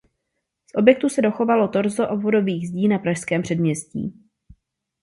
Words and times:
Z 0.69 0.75
objektu 0.75 1.09
se 1.09 1.21
dochovalo 1.21 1.67
torzo 1.67 2.07
obvodových 2.09 2.67
zdí 2.69 2.87
na 2.87 2.99
Pražském 2.99 3.41
předměstí. 3.41 4.13